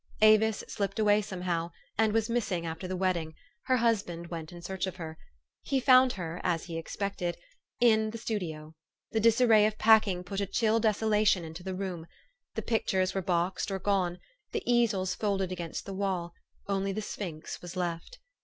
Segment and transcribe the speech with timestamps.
[0.23, 4.87] Avis slipped away somehow, and was missing after the wedding: her husband went in search
[4.87, 5.15] of her.
[5.61, 7.37] He found her, as he had expected,
[7.79, 8.73] in the 232 THE STORY OF AVIS.
[8.73, 8.75] studio.
[9.11, 12.07] The disarray of packing put a chill deso lation into the room.
[12.55, 14.17] The pictures were boxed or gone;
[14.53, 16.33] the easels folded against the wall;
[16.67, 18.17] only the sphinx was left.